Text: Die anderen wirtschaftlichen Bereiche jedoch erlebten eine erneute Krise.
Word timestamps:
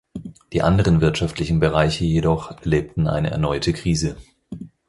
Die 0.51 0.63
anderen 0.63 0.99
wirtschaftlichen 0.99 1.59
Bereiche 1.59 2.05
jedoch 2.05 2.57
erlebten 2.59 3.05
eine 3.07 3.29
erneute 3.29 3.71
Krise. 3.71 4.17